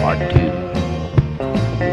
[0.00, 0.50] part two.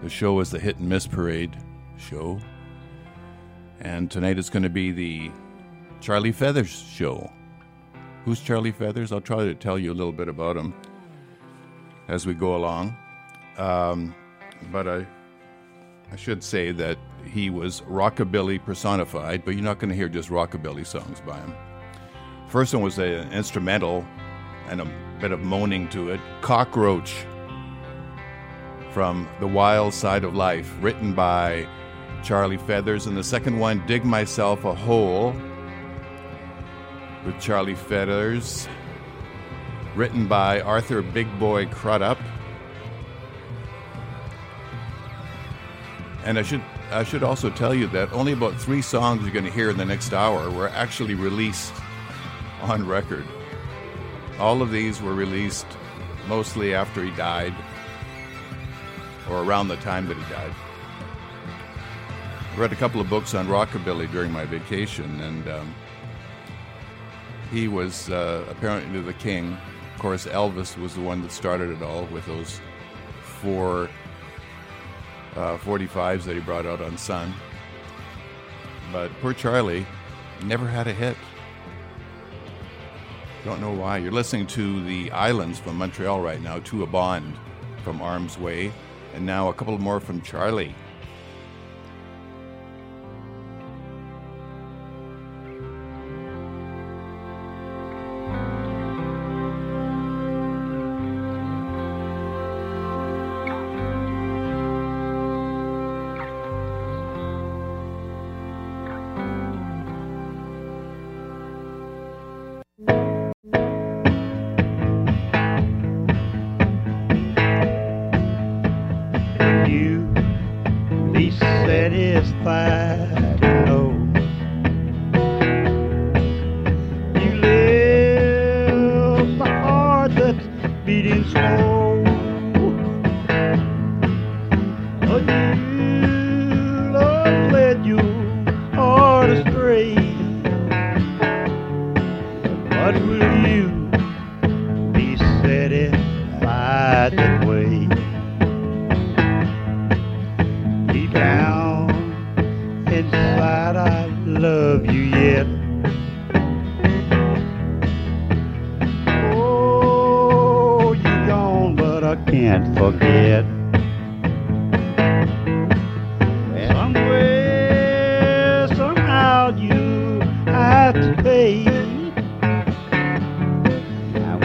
[0.00, 1.56] The show is the Hit and Miss Parade
[1.98, 2.38] show.
[3.80, 5.32] And tonight it's going to be the
[6.00, 7.32] Charlie Feathers show.
[8.24, 9.10] Who's Charlie Feathers?
[9.10, 10.72] I'll try to tell you a little bit about him
[12.06, 12.96] as we go along.
[13.58, 14.14] Um,
[14.70, 15.04] but I,
[16.12, 20.28] I should say that he was rockabilly personified, but you're not going to hear just
[20.28, 21.54] rockabilly songs by him.
[22.48, 24.06] First one was an instrumental
[24.68, 27.24] and a bit of moaning to it Cockroach
[28.92, 31.66] from The Wild Side of Life, written by
[32.22, 33.06] Charlie Feathers.
[33.06, 35.34] And the second one, Dig Myself a Hole,
[37.24, 38.68] with Charlie Feathers,
[39.96, 42.18] written by Arthur Big Boy Crudup.
[46.24, 49.46] And I should I should also tell you that only about three songs you're going
[49.46, 51.72] to hear in the next hour were actually released
[52.60, 53.24] on record.
[54.38, 55.66] All of these were released
[56.28, 57.54] mostly after he died
[59.28, 60.52] or around the time that he died.
[62.52, 65.74] I read a couple of books on rockabilly during my vacation, and um,
[67.50, 69.56] he was uh, apparently the king.
[69.94, 72.60] Of course, Elvis was the one that started it all with those
[73.22, 73.88] four
[75.36, 77.32] uh, 45s that he brought out on Sun.
[78.92, 79.86] But poor Charlie
[80.44, 81.16] never had a hit.
[83.44, 83.98] Don't know why.
[83.98, 87.34] You're listening to the Islands from Montreal right now, to a Bond
[87.82, 88.72] from Arm's Way.
[89.14, 90.74] And now a couple more from Charlie.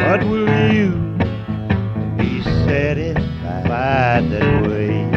[0.07, 0.91] But will you
[2.17, 5.16] be satisfied that way?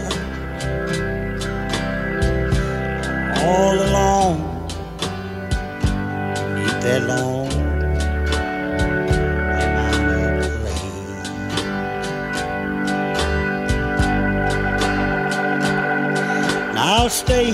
[3.51, 4.39] all alone.
[6.53, 7.49] Beneath that long.
[16.77, 17.51] I'll stay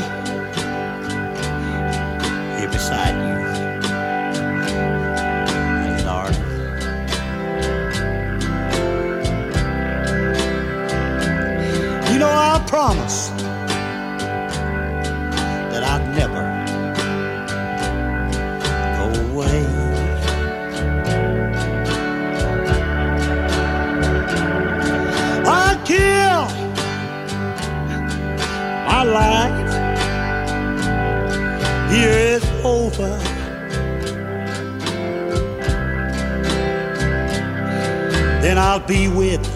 [38.68, 39.47] I'll be with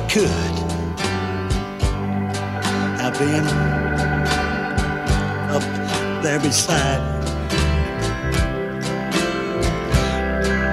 [0.00, 0.30] I could
[3.04, 3.46] I've been
[5.54, 5.62] up
[6.22, 7.00] there beside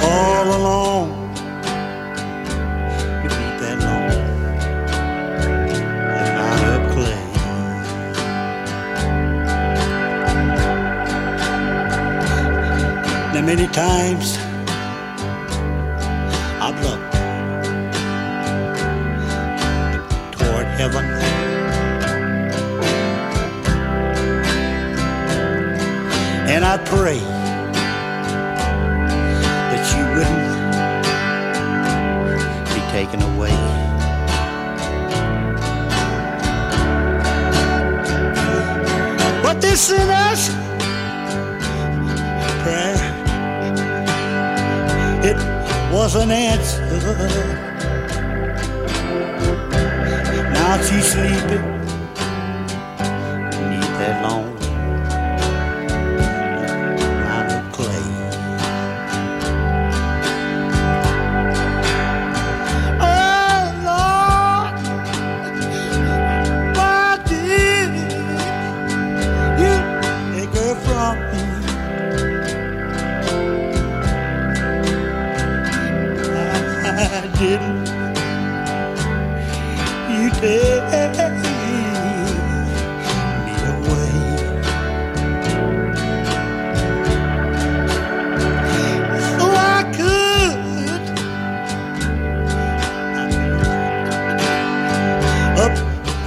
[0.02, 1.10] all alone.
[3.22, 4.12] You beat that long
[6.16, 7.24] and out of clay.
[13.34, 14.47] Now many times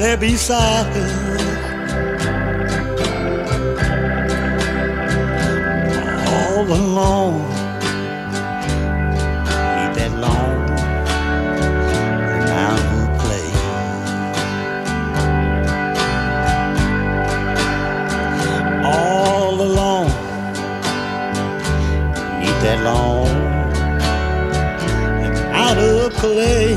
[0.00, 1.37] there beside her.
[6.26, 7.42] All alone,
[9.76, 10.57] need that long
[12.49, 13.50] mountain clay.
[18.83, 20.12] All alone,
[22.40, 23.28] need that long
[25.52, 26.69] out of clay.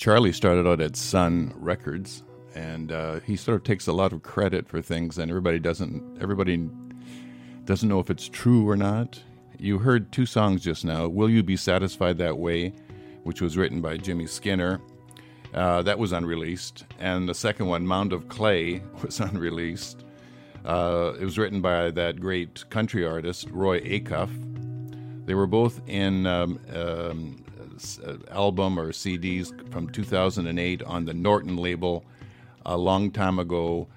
[0.00, 2.22] Charlie started out at Sun Records,
[2.54, 6.22] and uh, he sort of takes a lot of credit for things, and everybody doesn't.
[6.22, 6.70] Everybody
[7.66, 9.22] doesn't know if it's true or not.
[9.58, 11.06] You heard two songs just now.
[11.06, 12.72] "Will You Be Satisfied That Way,"
[13.24, 14.80] which was written by Jimmy Skinner.
[15.52, 20.06] Uh, that was unreleased, and the second one, "Mound of Clay," was unreleased.
[20.64, 24.30] Uh, it was written by that great country artist Roy Acuff.
[25.26, 27.39] They were both in um, um,
[28.30, 32.04] album or CDs from 2008 on the Norton label,
[32.66, 33.88] a long time ago,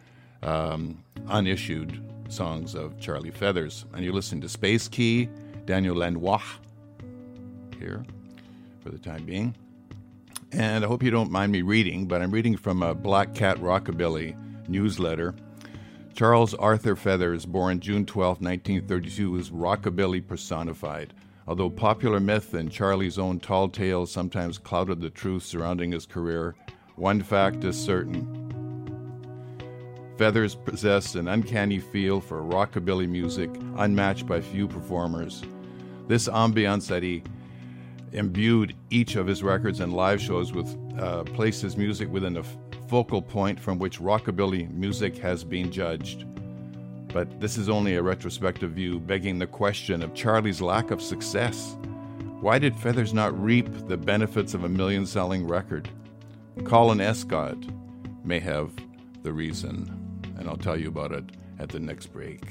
[0.41, 3.85] um, unissued songs of Charlie Feathers.
[3.93, 5.29] And you're listening to Space Key,
[5.65, 6.41] Daniel Lanois
[7.77, 8.05] here
[8.81, 9.55] for the time being.
[10.51, 13.57] And I hope you don't mind me reading, but I'm reading from a Black Cat
[13.57, 14.35] Rockabilly
[14.67, 15.35] newsletter.
[16.13, 21.13] Charles Arthur Feathers, born June 12, 1932, was rockabilly personified.
[21.47, 26.55] Although popular myth and Charlie's own tall tales sometimes clouded the truth surrounding his career,
[26.95, 28.39] one fact is certain.
[30.17, 35.43] Feathers possessed an uncanny feel for rockabilly music unmatched by few performers.
[36.07, 37.23] This ambiance that he
[38.13, 42.43] imbued each of his records and live shows with uh, placed his music within a
[42.87, 46.25] focal point from which rockabilly music has been judged.
[47.13, 51.77] But this is only a retrospective view, begging the question of Charlie's lack of success.
[52.41, 55.87] Why did Feathers not reap the benefits of a million selling record?
[56.65, 57.57] Colin Escott
[58.25, 58.71] may have
[59.21, 61.25] the reason, and I'll tell you about it
[61.59, 62.41] at the next break.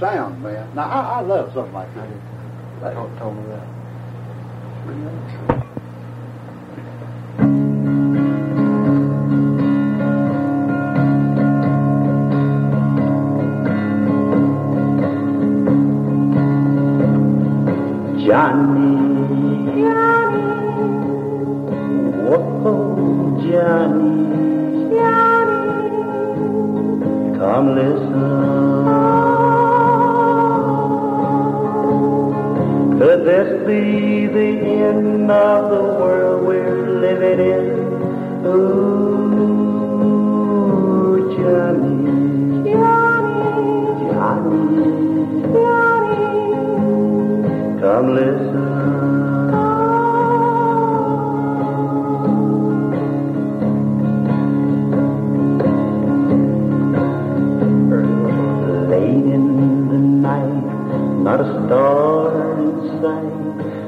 [0.00, 0.66] Sound, man.
[0.74, 2.08] Now, I, I love something like that.
[2.80, 3.66] They tell me that.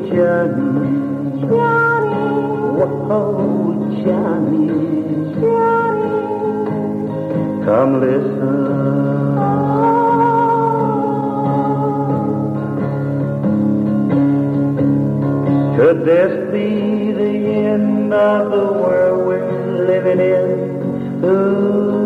[0.10, 0.89] Johnny.
[1.48, 2.26] Johnny.
[2.78, 3.30] Whoa,
[4.04, 4.65] Johnny.
[5.39, 6.15] Johnny.
[7.65, 8.96] Come listen.
[15.78, 21.26] Could this be the end of the world we're living in?
[21.26, 22.05] Ooh.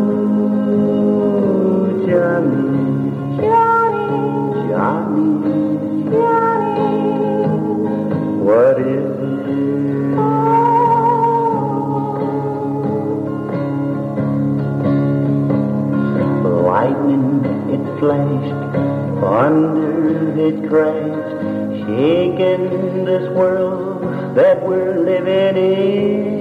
[17.99, 19.99] flashed thunder
[20.39, 24.01] it crashed, shaking this world
[24.35, 26.39] that we're living in.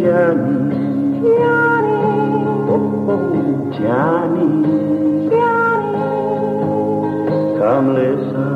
[0.00, 0.74] Johnny,
[1.20, 2.00] Johnny,
[2.72, 4.50] oh, oh Johnny,
[5.30, 6.06] Johnny,
[7.58, 8.54] come listen.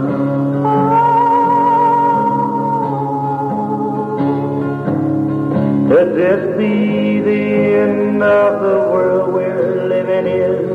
[5.89, 7.43] Could this be the
[7.85, 10.68] end of the world we're living in?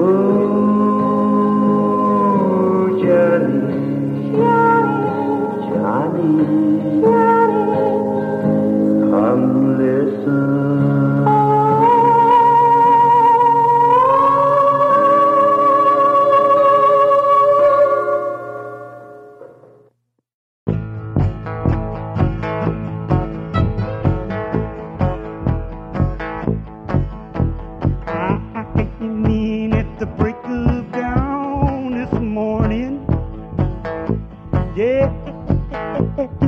[0.00, 0.37] Ooh.
[34.78, 35.10] Yeah.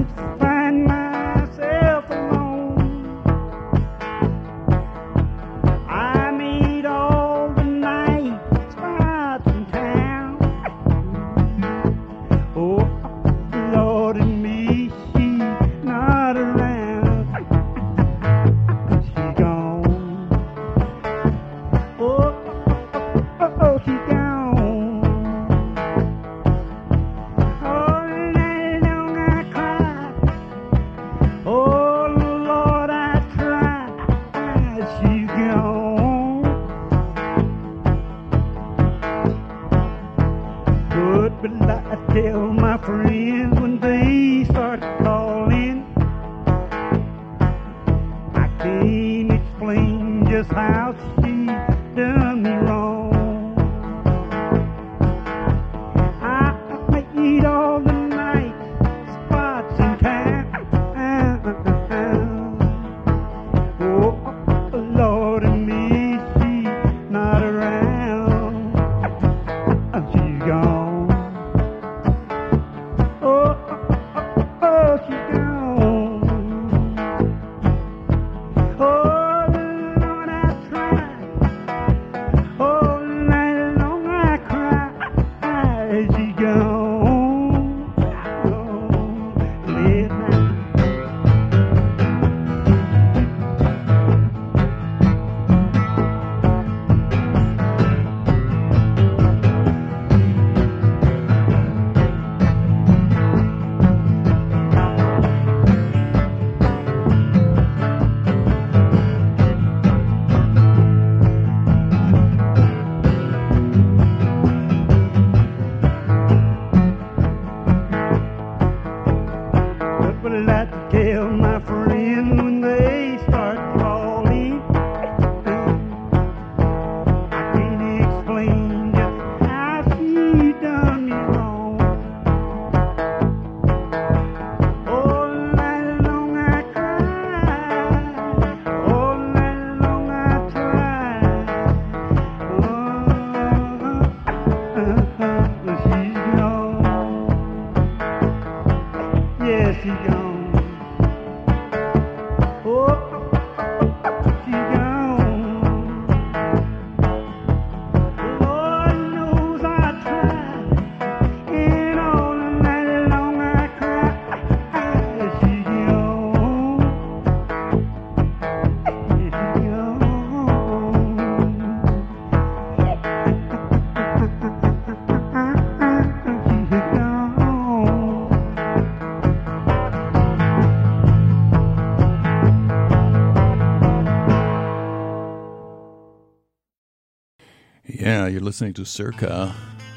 [188.30, 189.52] you're listening to Circa,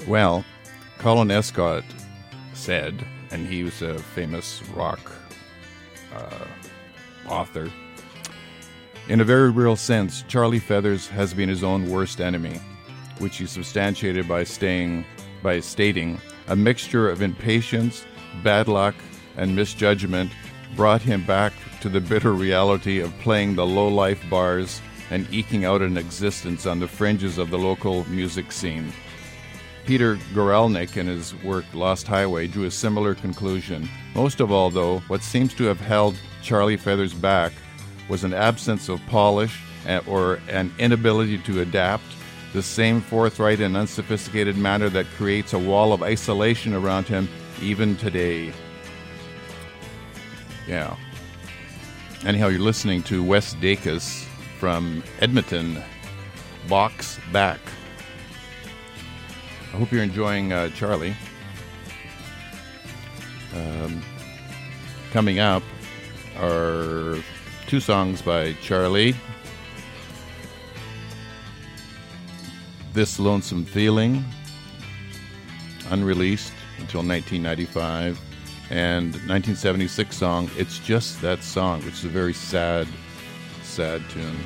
[0.09, 0.45] Well,
[0.99, 1.85] Colin Escott
[2.53, 5.13] said, and he was a famous rock
[6.15, 6.47] uh,
[7.29, 7.71] author,
[9.07, 12.59] in a very real sense, Charlie Feathers has been his own worst enemy,
[13.19, 15.05] which he substantiated by staying
[15.43, 18.05] by stating a mixture of impatience,
[18.43, 18.95] bad luck,
[19.37, 20.31] and misjudgment
[20.77, 24.81] brought him back to the bitter reality of playing the low life bars
[25.11, 28.93] and eking out an existence on the fringes of the local music scene.
[29.87, 33.89] Peter Guralnick, in his work Lost Highway, drew a similar conclusion.
[34.15, 37.53] Most of all, though, what seems to have held Charlie Feathers back
[38.09, 39.61] was an absence of polish
[40.07, 42.05] or an inability to adapt,
[42.55, 47.29] the same forthright and unsophisticated manner that creates a wall of isolation around him
[47.61, 48.53] even today.
[50.67, 50.97] Yeah.
[52.25, 54.25] Anyhow, you're listening to Wes Dakus
[54.61, 55.83] from Edmonton,
[56.69, 57.59] Box Back.
[59.73, 61.17] I hope you're enjoying uh, Charlie.
[63.53, 64.01] Um,
[65.11, 65.65] coming up
[66.39, 67.17] are
[67.67, 69.17] two songs by Charlie.
[72.95, 74.25] This Lonesome Feeling,
[75.91, 78.21] unreleased until 1995,
[78.71, 82.87] and 1976 song It's Just That Song, which is a very sad,
[83.65, 84.37] sad tune.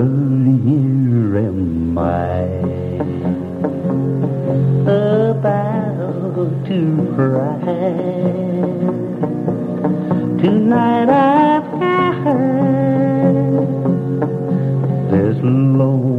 [0.00, 2.40] Here am I
[4.96, 6.80] about to
[7.14, 7.60] cry.
[10.40, 12.24] Tonight I've got
[15.10, 16.09] this lonesome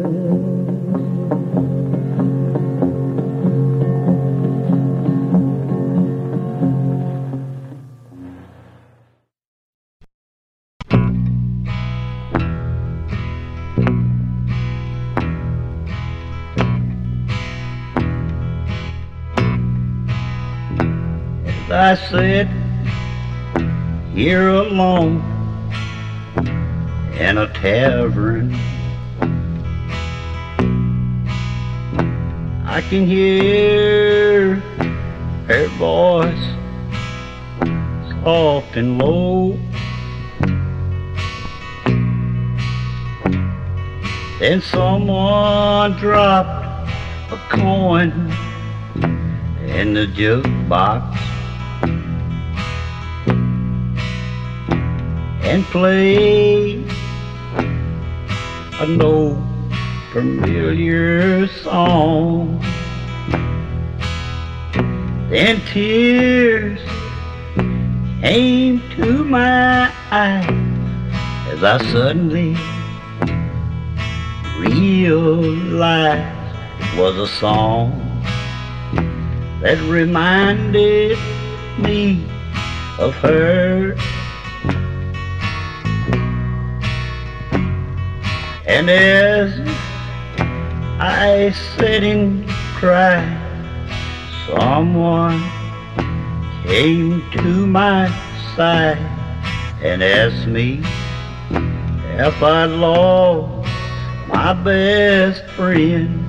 [50.23, 51.03] Jukebox
[55.43, 56.89] and played
[58.79, 59.35] a no
[60.13, 62.57] familiar song.
[65.29, 66.79] Then tears
[68.21, 70.47] came to my eyes
[71.51, 72.55] as I suddenly
[74.57, 76.23] realized
[76.79, 78.02] it was a song
[79.63, 81.17] that reminded
[81.79, 82.27] me
[82.99, 83.95] of her.
[88.67, 89.57] And as
[90.99, 92.45] I sat and
[92.75, 93.39] cried,
[94.47, 95.41] someone
[96.63, 98.09] came to my
[98.57, 98.97] side
[99.81, 100.81] and asked me
[102.19, 103.69] if I'd lost
[104.27, 106.19] my best friend.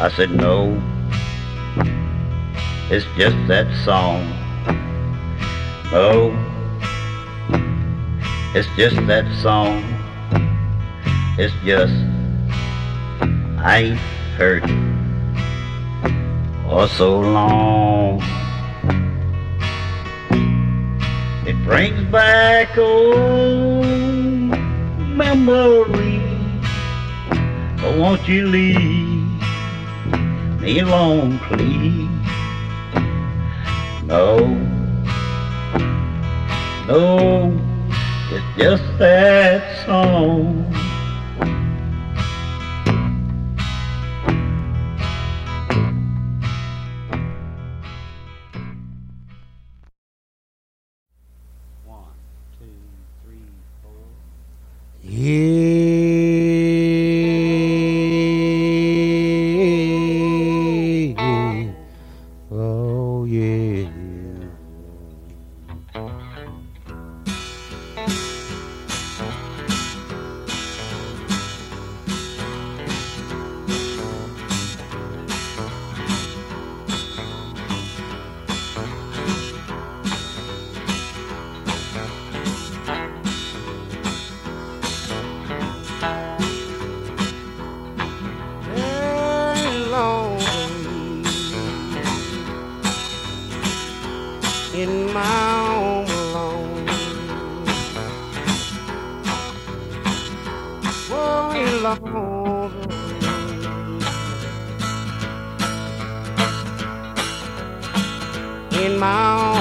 [0.00, 0.80] I said no,
[2.90, 4.30] it's just that song.
[5.92, 6.32] Oh,
[8.54, 9.82] it's just that song.
[11.38, 11.94] It's just
[13.58, 13.98] I ain't
[14.36, 14.94] heard it
[16.64, 18.22] for so long.
[21.46, 23.84] It brings back old
[25.16, 26.22] memories.
[27.80, 29.24] But won't you leave
[30.60, 32.03] me alone, please?
[34.14, 34.38] No,
[36.86, 37.60] no,
[38.30, 40.63] it's just that song.
[108.82, 109.53] In my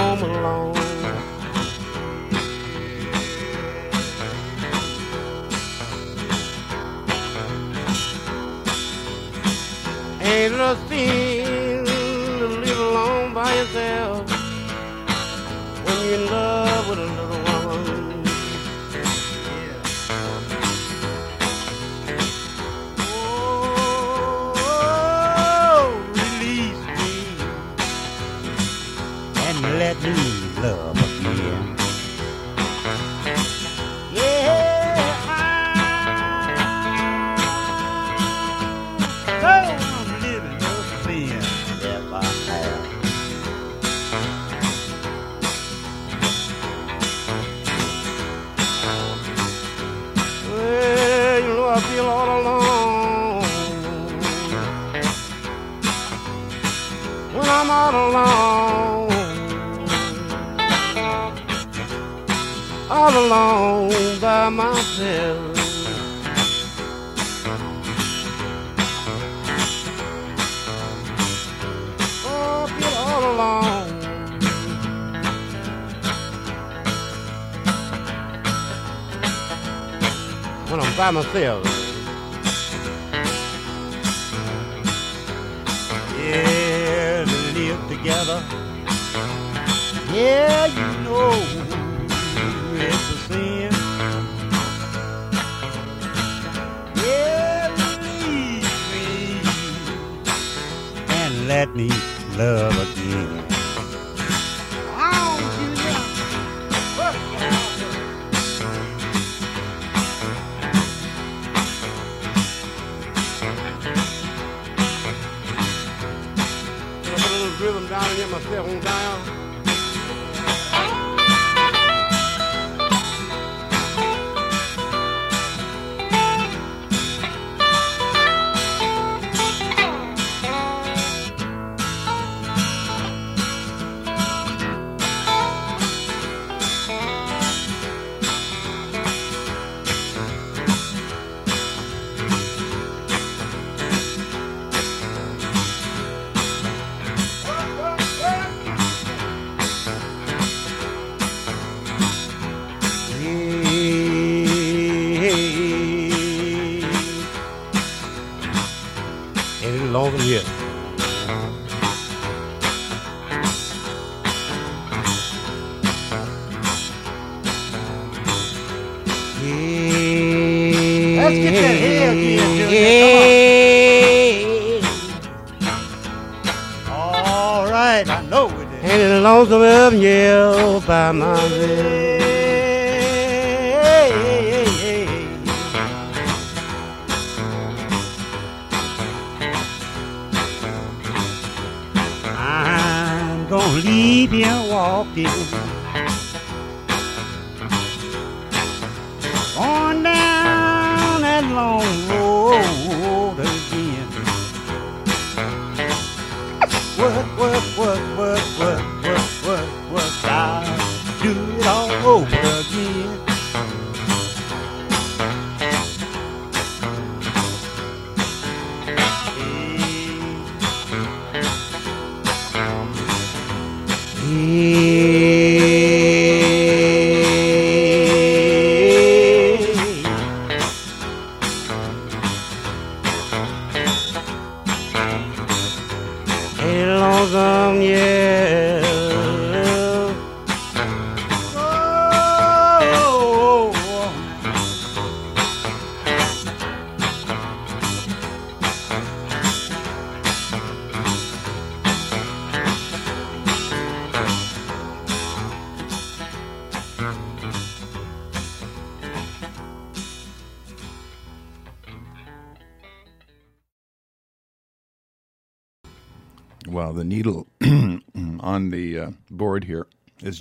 [81.35, 81.72] I'm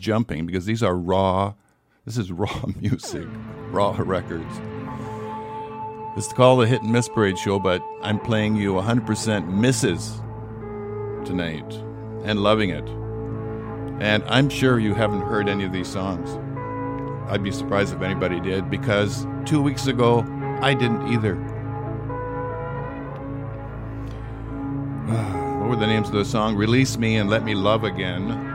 [0.03, 1.55] jumping because these are raw.
[2.05, 3.27] This is raw music,
[3.71, 4.61] raw records.
[6.17, 10.21] Is called the Hit and Miss Parade Show, but I'm playing you 100% misses
[11.27, 11.73] tonight
[12.25, 12.87] and loving it.
[14.03, 16.39] And I'm sure you haven't heard any of these songs.
[17.31, 20.23] I'd be surprised if anybody did because two weeks ago
[20.61, 21.37] I didn't either.
[25.61, 26.57] what were the names of the song?
[26.57, 28.52] Release Me and Let Me Love Again.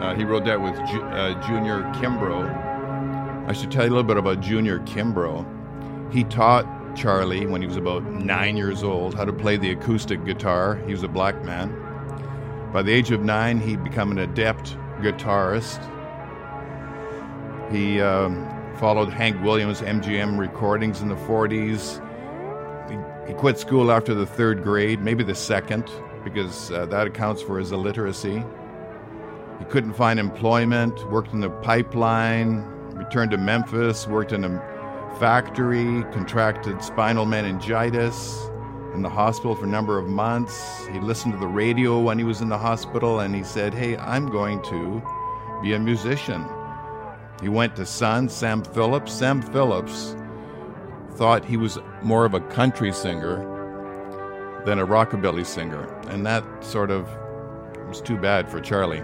[0.00, 3.46] Uh, he wrote that with Ju- uh, Junior Kimbrough.
[3.46, 5.44] I should tell you a little bit about Junior Kimbrough.
[6.10, 6.64] He taught
[6.96, 10.76] Charlie when he was about nine years old how to play the acoustic guitar.
[10.86, 11.70] He was a black man.
[12.72, 15.80] By the age of nine, he'd become an adept guitarist.
[17.70, 22.00] He um, followed Hank Williams' MGM recordings in the 40s.
[22.88, 25.90] He, he quit school after the third grade, maybe the second,
[26.24, 28.42] because uh, that accounts for his illiteracy.
[29.60, 36.02] He couldn't find employment, worked in the pipeline, returned to Memphis, worked in a factory,
[36.12, 38.48] contracted spinal meningitis
[38.94, 40.86] in the hospital for a number of months.
[40.88, 43.96] He listened to the radio when he was in the hospital and he said, Hey,
[43.98, 45.02] I'm going to
[45.62, 46.44] be a musician.
[47.40, 49.12] He went to Sun, Sam Phillips.
[49.12, 50.16] Sam Phillips
[51.12, 53.46] thought he was more of a country singer
[54.64, 57.08] than a rockabilly singer, and that sort of
[57.88, 59.02] was too bad for Charlie.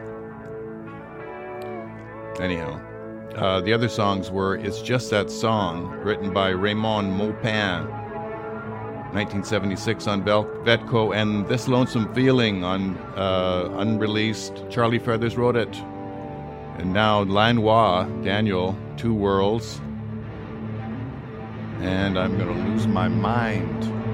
[2.41, 2.79] Anyhow,
[3.35, 7.87] uh, the other songs were It's Just That Song, written by Raymond Maupin,
[9.15, 14.65] 1976 on Vetco, and This Lonesome Feeling on uh, unreleased.
[14.69, 15.75] Charlie Feathers wrote it.
[16.79, 19.81] And now Lanois, Daniel, Two Worlds.
[21.81, 24.06] And I'm going to lose my mind.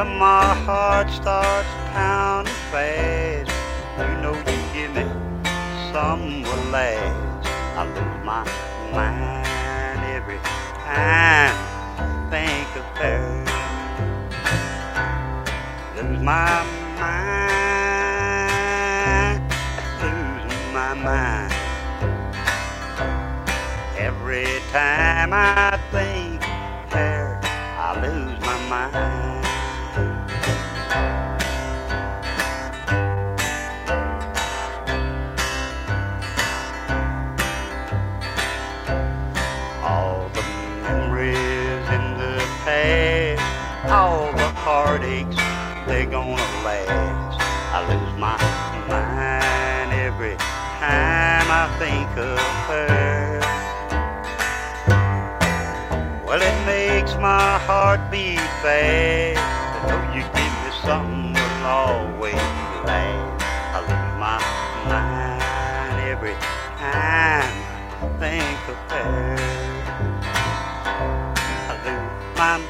[0.00, 3.52] When my heart starts pounding fast,
[3.98, 5.04] you know you give me
[5.92, 7.46] some will last.
[7.76, 8.42] I lose my
[8.94, 11.52] mind every time I
[12.30, 13.20] think of her.
[15.96, 16.64] Lose my
[17.04, 18.24] mind,
[20.00, 21.52] lose my mind.
[23.98, 29.39] Every time I think of her, I lose my mind.
[47.80, 48.36] I lose my
[48.92, 53.40] mind every time I think of her.
[56.26, 59.40] Well, it makes my heart beat fast.
[59.40, 62.34] I know you give me something will always
[62.84, 63.40] last.
[63.72, 64.36] I lose my
[64.90, 66.36] mind every
[66.76, 67.54] time
[67.96, 69.40] I think of her.
[71.70, 72.60] I lose my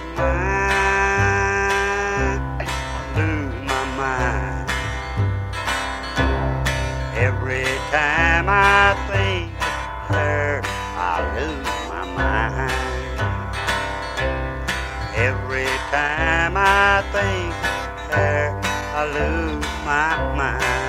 [16.52, 17.54] time I think
[18.12, 18.60] her,
[18.94, 20.80] I lose my mind.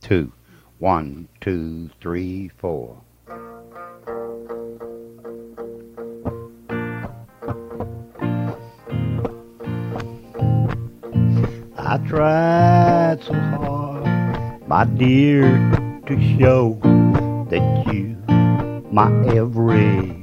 [0.00, 0.30] two.
[0.78, 3.00] One, two, three, four.
[11.94, 15.46] I tried so hard, my dear,
[16.08, 16.76] to show
[17.50, 18.16] that you
[18.90, 20.13] my every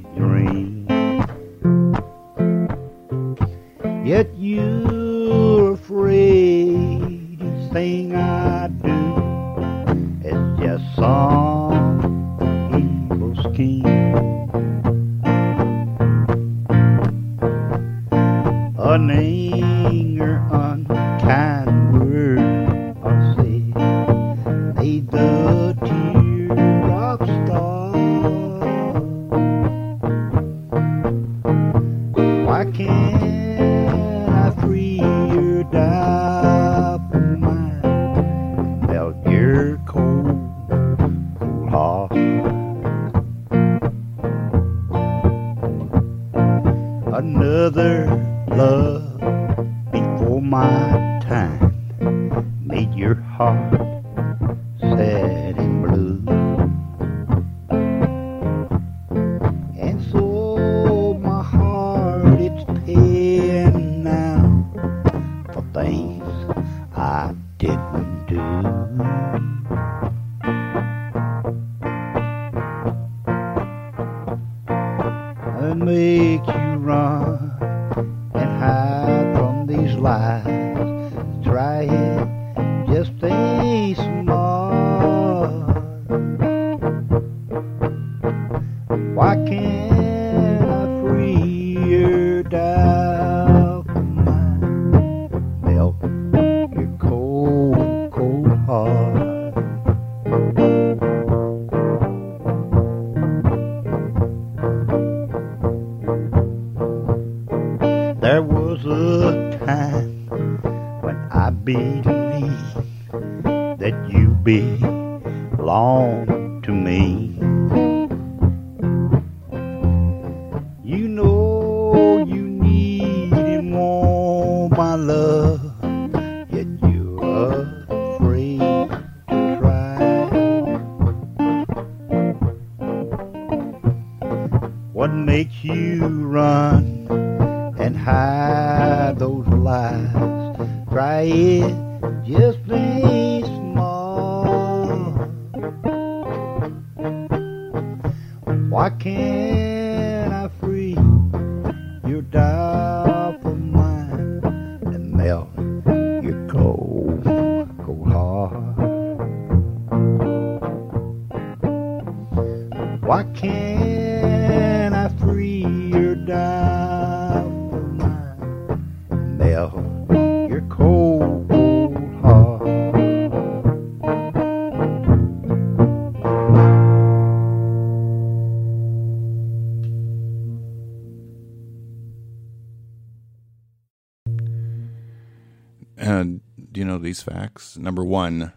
[187.52, 187.78] facts?
[187.78, 188.52] Number one,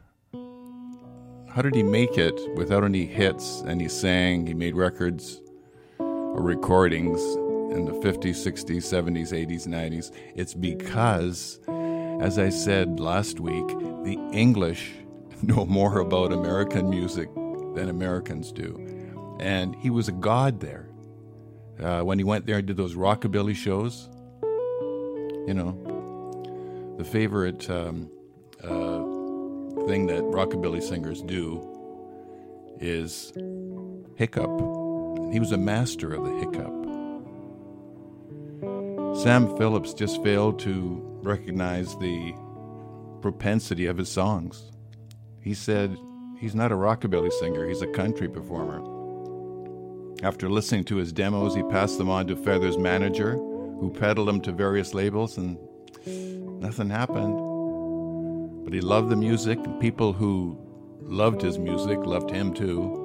[1.53, 3.63] how did he make it without any hits?
[3.67, 5.41] And he sang, he made records
[5.99, 7.21] or recordings
[7.75, 10.13] in the 50s, 60s, 70s, 80s, 90s.
[10.35, 11.61] It's because,
[12.21, 13.67] as I said last week,
[14.05, 14.93] the English
[15.43, 17.33] know more about American music
[17.75, 18.81] than Americans do.
[19.41, 20.89] And he was a god there.
[21.81, 24.09] Uh, when he went there and did those rockabilly shows,
[25.49, 25.75] you know,
[26.97, 28.09] the favorite um,
[28.65, 31.71] uh, thing that rockabilly singers do
[32.81, 33.33] is
[34.17, 34.51] hiccup.
[35.33, 36.73] He was a master of the hiccup.
[39.23, 42.35] Sam Phillips just failed to recognize the
[43.21, 44.71] propensity of his songs.
[45.41, 45.97] He said
[46.39, 48.83] he's not a rockabilly singer, he's a country performer.
[50.23, 54.41] After listening to his demos, he passed them on to Feather's manager, who peddled them
[54.43, 55.59] to various labels, and
[56.61, 57.44] nothing happened.
[58.65, 60.59] But he loved the music, and people who
[61.03, 63.01] loved his music loved him too.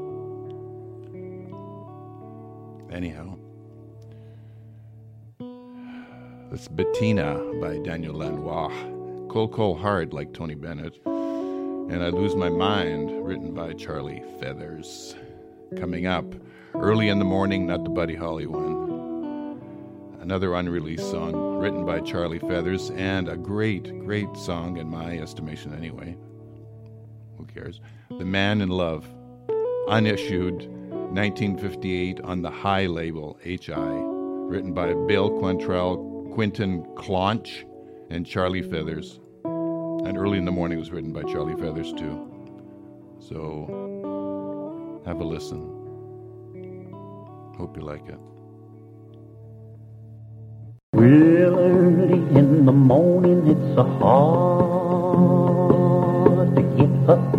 [2.91, 3.37] Anyhow,
[6.51, 8.73] it's Bettina by Daniel Lanois,
[9.29, 15.15] Cold Cold Heart like Tony Bennett, and I Lose My Mind, written by Charlie Feathers.
[15.77, 16.25] Coming up
[16.73, 18.88] early in the morning, not the Buddy Holly one.
[20.29, 25.73] Another unreleased song written by Charlie Feathers, and a great, great song in my estimation
[25.73, 26.15] anyway.
[27.39, 27.81] Who cares?
[28.11, 29.07] The Man in Love,
[29.87, 35.97] unissued 1958 on the Hi label, HI, written by Bill Cantrell,
[36.35, 37.65] Quinton Claunch,
[38.11, 39.19] and Charlie Feathers.
[39.45, 43.17] And Early in the Morning was written by Charlie Feathers too.
[43.19, 45.75] So have a listen.
[47.57, 48.19] Hope you like it.
[50.91, 55.29] Real early in the morning, it's so hard
[56.55, 57.31] to get up.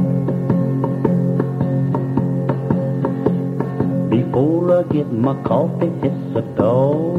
[4.09, 7.11] Before I get my coffee, it's a dog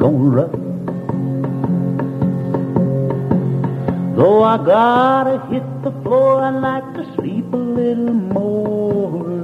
[0.00, 0.48] gonna.
[4.16, 9.42] Though I gotta hit the floor, I like to sleep a little more.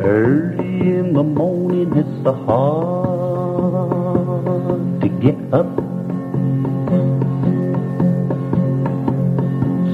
[0.00, 0.57] Early
[0.98, 3.70] in the morning, it's so hard
[5.00, 5.66] to get up.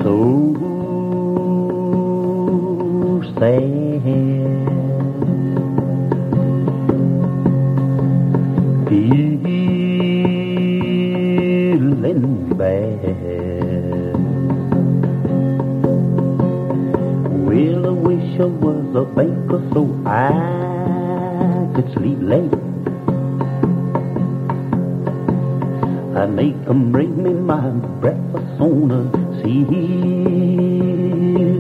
[0.03, 0.17] So
[3.39, 4.05] sad.
[10.75, 12.25] Feeling
[12.57, 13.05] bad.
[17.47, 20.64] Well, I wish I was a banker so I
[21.95, 22.55] sleep late.
[26.17, 27.71] I make 'em bring me my
[28.01, 29.03] breakfast on a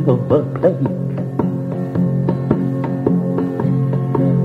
[0.04, 0.94] silver plate.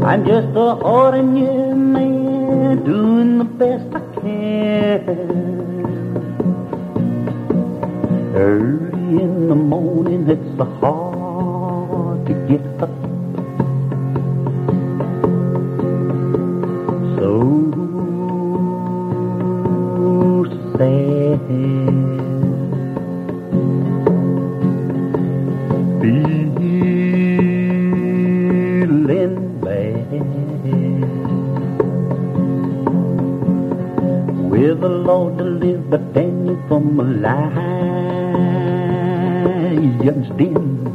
[0.10, 5.04] I'm just a ordinary man doing the best I can.
[8.36, 11.09] Early in the morning, it's so hard
[35.90, 37.50] deliver Daniel from a lion's
[40.38, 40.88] den?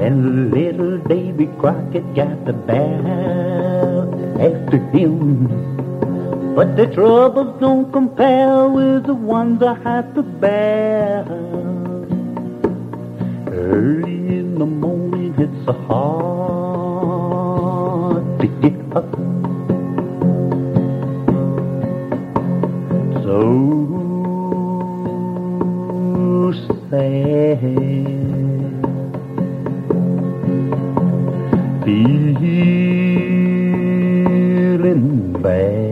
[0.00, 4.06] And little Davy Crockett got the bear
[4.40, 5.48] after him.
[6.54, 11.24] But the troubles don't compare with the ones I have to bear.
[13.48, 16.60] Early in the morning, it's hard
[18.40, 19.39] to get up.
[27.20, 27.60] Feeling
[35.42, 35.89] bad.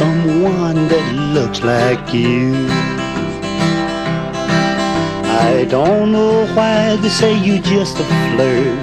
[0.00, 2.54] Someone that looks like you.
[5.46, 8.80] I don't know why they say you just a flirt.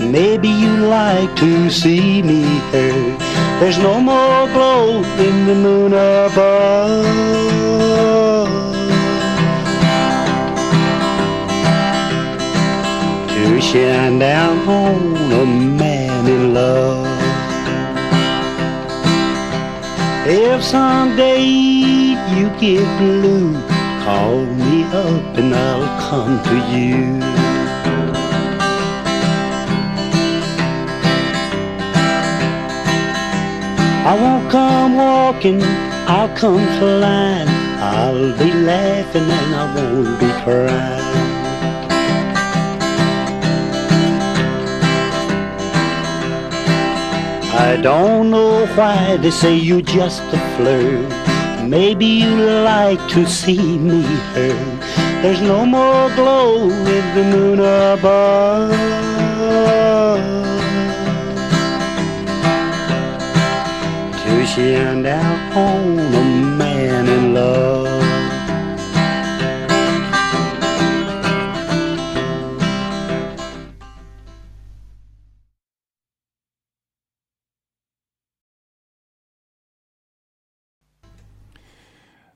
[0.00, 3.18] Maybe you like to see me hurt.
[3.58, 7.04] There's no more glow in the moon above.
[13.34, 15.44] To shine down on a
[15.80, 17.09] man in love.
[20.32, 23.52] If someday you get blue,
[24.04, 27.18] call me up and I'll come to you.
[34.06, 35.60] I won't come walking,
[36.06, 37.48] I'll come flying.
[37.82, 41.29] I'll be laughing and I won't be crying.
[47.60, 51.68] I don't know why they say you just a flirt.
[51.68, 52.34] Maybe you
[52.64, 54.00] like to see me
[54.32, 54.80] hurt.
[55.20, 58.70] There's no more glow in the moon above.
[64.22, 65.96] To shine down on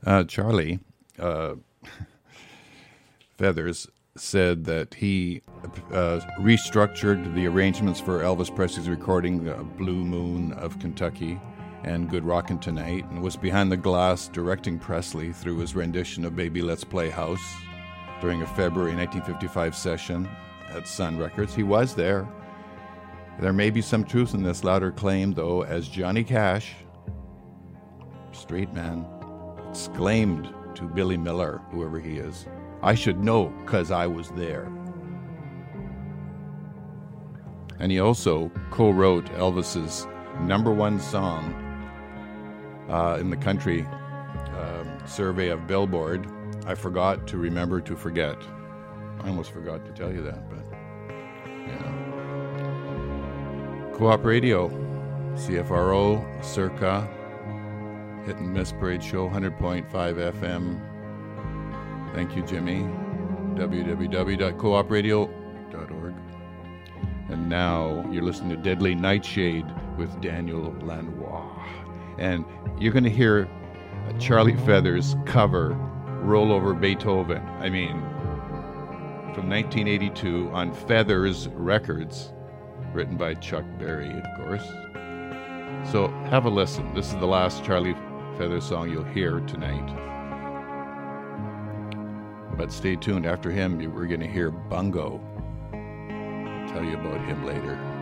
[0.07, 0.81] Uh, Charlie
[1.19, 1.55] uh,
[3.39, 5.43] Feathers said that he
[5.93, 11.41] uh, restructured the arrangements for Elvis Presley's recording uh, Blue Moon of Kentucky
[11.83, 16.37] and Good Rockin' Tonight and was behind the glass directing Presley through his rendition of
[16.37, 17.45] Baby Let's Play House
[18.21, 20.29] during a February 1955 session
[20.71, 21.55] at Sun Records.
[21.55, 22.29] He was there.
[23.41, 26.75] There may be some truth in this louder claim, though, as Johnny Cash,
[28.33, 29.05] straight man,
[29.75, 32.47] exclaimed to Billy Miller, whoever he is,
[32.81, 34.71] I should know because I was there.
[37.81, 40.07] And he also co wrote Elvis's
[40.43, 41.53] number one song
[42.89, 43.85] uh, in the country
[44.61, 46.25] um, survey of Billboard.
[46.67, 48.41] I forgot to remember to forget.
[49.23, 50.65] I almost forgot to tell you that, but
[51.67, 51.91] yeah.
[53.93, 54.69] Co op radio,
[55.35, 57.09] CFRO, Circa,
[58.27, 60.81] Hit and Miss Parade Show, 100.5 FM.
[62.15, 62.89] Thank you, Jimmy.
[63.55, 66.15] www.coopradio.org.
[67.29, 69.67] And now you're listening to Deadly Nightshade
[69.99, 71.45] with Daniel Lanois.
[72.19, 72.47] And
[72.79, 73.47] you're going to hear
[74.19, 75.75] Charlie Feathers cover
[76.23, 77.47] Roll Over Beethoven.
[77.61, 78.01] I mean,
[79.35, 82.33] from 1982 on Feathers Records,
[82.95, 84.67] written by Chuck Berry, of course.
[85.91, 86.95] So have a listen.
[86.95, 87.95] This is the last Charlie
[88.39, 89.95] Feather song you'll hear tonight.
[92.57, 93.27] But stay tuned.
[93.27, 95.21] After him, we're going to hear Bungo.
[95.73, 97.94] I'll tell you about him later.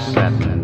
[0.00, 0.59] Apparatus setting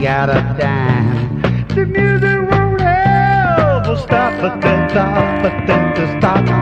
[0.00, 5.66] long as he got a dime, The music won't ever stop, but then stop, but
[5.66, 6.59] then to stop.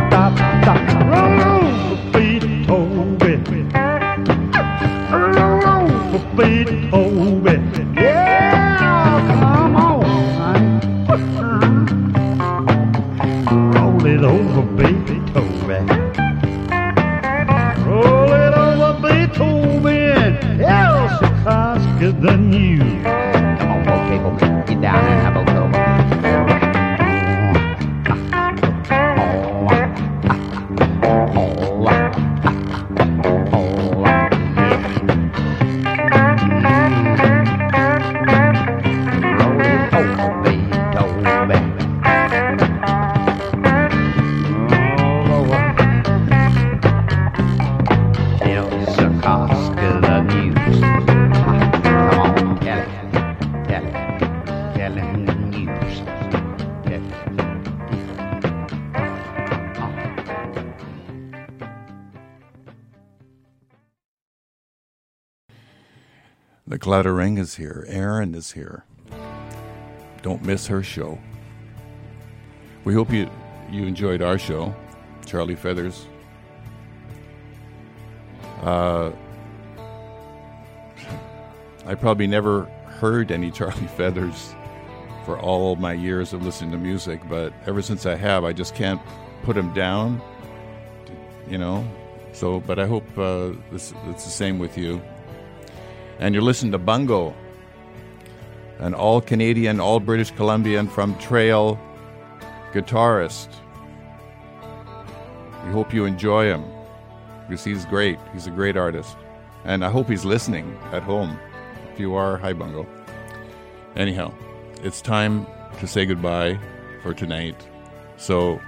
[67.09, 67.86] The is here.
[67.88, 68.84] Erin is here.
[70.20, 71.18] Don't miss her show.
[72.84, 73.30] We hope you
[73.70, 74.74] you enjoyed our show,
[75.24, 76.04] Charlie Feathers.
[78.61, 79.12] Uh,
[81.86, 82.64] I probably never
[83.00, 84.54] heard any Charlie Feathers
[85.24, 88.74] for all my years of listening to music, but ever since I have, I just
[88.74, 89.00] can't
[89.44, 90.20] put him down.
[91.48, 91.90] You know,
[92.34, 95.00] so but I hope uh, this it's the same with you
[96.18, 97.34] and you're listening to Bungo,
[98.78, 101.78] an all Canadian, all British Columbian from Trail
[102.72, 103.48] guitarist.
[105.66, 106.64] We hope you enjoy him
[107.48, 108.18] because he's great.
[108.32, 109.16] He's a great artist.
[109.64, 111.38] And I hope he's listening at home.
[111.92, 112.86] If you are, hi, Bungo.
[113.96, 114.32] Anyhow,
[114.82, 115.46] it's time
[115.80, 116.58] to say goodbye
[117.02, 117.56] for tonight.
[118.16, 118.60] So,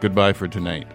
[0.00, 0.86] goodbye for tonight.